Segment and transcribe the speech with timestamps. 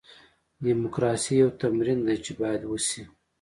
[0.65, 3.03] ډیموکراسي یو تمرین دی چې باید وشي.